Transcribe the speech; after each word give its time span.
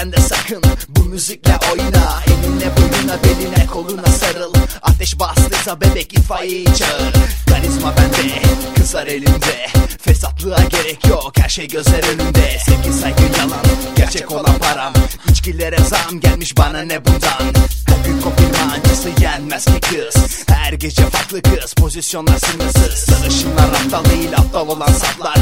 sen 0.00 0.12
de 0.12 0.16
sakın. 0.16 0.62
Bu 0.88 1.04
müzikle 1.04 1.58
oyna 1.72 2.22
Eline 2.26 2.76
boyuna 2.76 3.24
beline 3.24 3.66
koluna 3.66 4.06
sarıl. 4.06 4.54
Ateş 4.82 5.18
bastıysa 5.20 5.80
bebek 5.80 6.12
itfaiyeyi 6.12 6.64
çağır. 6.64 7.14
Karizma 7.48 7.94
bende 7.96 8.42
Kızlar 8.76 9.06
elimde. 9.06 9.66
Fesatlığa 10.00 10.64
gerek 10.64 11.06
yok 11.08 11.32
Her 11.38 11.48
şey 11.48 11.68
gözler 11.68 12.14
önünde 12.14 12.58
Sevgi 12.66 12.92
saygı 12.92 13.22
yalan 13.22 13.64
Gerçek 13.96 14.32
olan 14.32 14.58
param. 14.58 14.92
İçkilere 15.30 15.78
zam 15.78 16.20
gelmiş 16.20 16.56
bana 16.56 16.82
ne 16.82 17.04
bundan? 17.04 17.54
Her 17.86 18.04
gün 18.04 18.20
kompirmancısı 18.20 19.08
yenmez 19.20 19.64
ki 19.64 19.80
kız. 19.80 20.44
Her 20.48 20.72
gece 20.72 21.02
farklı 21.02 21.42
kız 21.42 21.74
Pozisyonlar 21.74 22.38
sınırsız. 22.38 22.94
Sarışınlar 22.94 23.68
aptal 23.68 24.04
değil 24.04 24.32
aptal 24.36 24.68
olan 24.68 24.92
saplar 24.92 25.39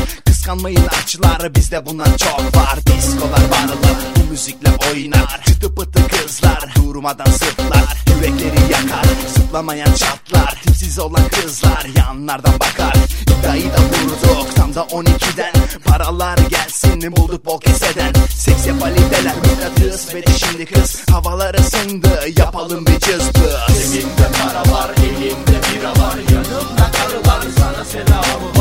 Kıskanmayın 0.48 0.86
açlar 0.86 1.54
bizde 1.54 1.86
bundan 1.86 2.16
çok 2.16 2.56
var. 2.56 2.78
Diskolar 2.86 3.50
barlar 3.50 3.96
bu 4.16 4.30
müzikle 4.30 4.70
oynar. 4.90 5.40
Çıtı 5.46 5.74
pıtı 5.74 6.08
kızlar 6.08 6.74
durmadan 6.76 7.24
sırtlar. 7.24 8.04
Yürekleri 8.08 8.72
yakar 8.72 9.04
zıplamayan 9.34 9.94
çatlar. 9.94 10.60
Tipsiz 10.64 10.98
olan 10.98 11.28
kızlar 11.28 11.86
yanlardan 11.96 12.52
bakar. 12.52 12.94
İddiayı 13.22 13.72
da 13.72 13.80
vurduk 13.80 14.56
tam 14.56 14.74
da 14.74 14.80
12'den 14.80 15.52
Paralar 15.84 16.38
gelsin 16.38 17.16
bulduk 17.16 17.46
bol 17.46 17.60
keseden. 17.60 18.12
Seks 18.34 18.66
yapalideler 18.66 19.34
mıknatıs 19.36 20.14
ve 20.14 20.26
de 20.26 20.32
şimdi 20.32 20.66
kız. 20.66 21.02
Havalar 21.10 21.54
ısındı 21.54 22.20
yapalım 22.38 22.86
bir 22.86 23.00
cızbız. 23.00 23.56
Cebimde 23.92 24.28
para 24.42 24.74
var 24.74 24.90
elimde 24.96 25.58
bira 25.68 25.90
var. 25.90 26.16
Yanımda 26.32 26.90
karılar 26.92 27.42
sana 27.58 27.84
selamı 27.84 28.57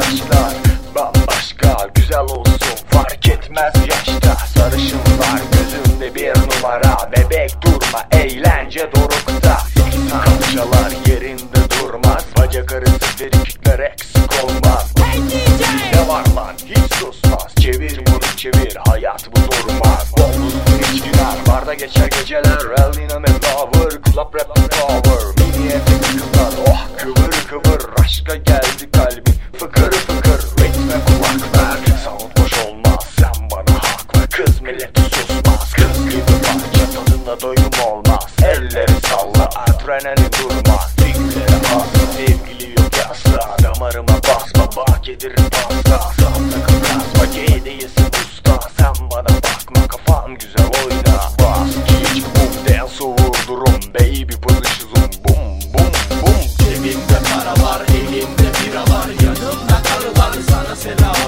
Aşklar 0.00 0.54
bambaşka 0.94 1.88
güzel 1.94 2.20
olsun 2.20 2.76
fark 2.90 3.28
etmez 3.28 3.74
yaşta. 3.90 4.36
Sarışınlar 4.54 5.40
gözünde 5.52 6.14
bir 6.14 6.28
numara. 6.28 7.10
Bebek 7.12 7.62
durma 7.62 8.06
eğlence 8.12 8.90
dorukta. 8.96 9.58
Kalçalar 10.10 10.92
yerinde 11.06 11.70
durmaz. 11.80 12.24
Bacak 12.38 12.72
arası 12.72 12.98
frikikler 12.98 13.78
eksik 13.78 14.44
olmaz. 14.44 14.92
Ne 15.94 16.08
var 16.08 16.24
lan? 16.36 16.54
Hiç 16.66 16.94
susmaz. 16.94 17.54
Çevir 17.60 18.00
bunu 18.06 18.36
çevir. 18.36 18.76
Hayat 18.88 19.28
bu 19.32 19.36
durmaz. 19.36 20.12
Bolluk 20.18 20.52
içkiler 20.94 21.36
barda 21.48 21.74
geçer 21.74 22.06
geceler. 22.20 22.60
Elvin 22.78 23.10
and 23.10 23.26
Lover 23.60 23.90
Club 24.04 24.34
rap 24.34 24.54
power 24.54 25.24
Mini 25.38 25.66
etek 25.72 26.02
kızlar 26.02 26.52
oh 26.68 26.86
kıvır 26.98 27.32
kıvır. 27.48 27.80
Aşka 28.04 28.34
doyum 37.42 37.70
olmaz. 37.86 38.26
Elleri 38.42 39.00
salla 39.08 39.48
adrenalin 39.66 40.30
durmaz. 40.38 40.96
Fikirlere 40.96 41.56
asla 41.66 42.06
sevgili 42.16 42.70
yok 42.70 42.96
yasla. 42.98 43.56
Damarıma 43.62 44.14
basma 44.28 44.68
bak 44.76 45.08
yedirin 45.08 45.44
pasta 45.50 45.98
Sağda 45.98 46.66
kıpras 46.66 47.06
bak 47.20 47.34
değilsin 47.64 48.10
usta. 48.22 48.60
Sen 48.78 49.10
bana 49.10 49.28
bakma 49.28 49.88
kafan 49.88 50.34
güzel 50.34 50.66
oyna. 50.84 51.16
Bas 51.38 51.70
kick 51.86 52.26
boom 52.36 52.52
dance 52.68 53.04
vurdurum 53.04 53.80
Baby 53.94 54.34
position 54.42 55.10
boom 55.24 55.60
boom 55.74 55.92
boom 56.22 56.40
Cebimde 56.58 57.18
para 57.32 57.66
var 57.66 57.80
elimde 57.88 58.48
bira 58.58 58.82
var. 58.82 59.08
Yanımda 59.22 59.76
karılar 59.88 60.34
sana 60.50 60.76
selamı 60.76 61.19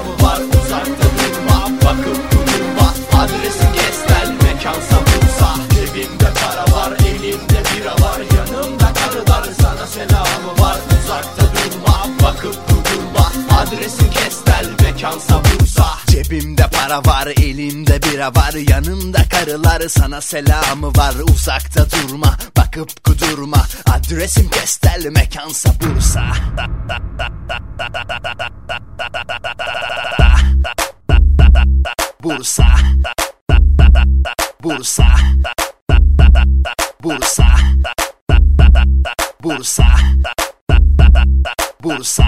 Kestel 14.43 14.69
mekansa 14.85 15.41
Bursa 15.43 15.85
Cebimde 16.07 16.67
para 16.67 16.99
var 17.05 17.27
elimde 17.27 17.99
bira 18.03 18.35
var. 18.35 18.53
Yanımda 18.53 19.29
karılar 19.29 19.81
sana 19.89 20.21
selamı 20.21 20.87
var. 20.87 21.13
Uzakta 21.33 21.85
durma 21.91 22.37
bakıp 22.57 23.03
kudurma. 23.03 23.65
Adresim 23.85 24.49
kestel 24.49 25.11
mekansa 25.11 25.69
Bursa 25.81 26.23
Bursa 32.23 32.65
Bursa. 34.63 35.03
Bursa. 35.03 35.05
Bursa. 37.03 37.45
Bursa. 39.43 39.85
Bursa 41.83 42.25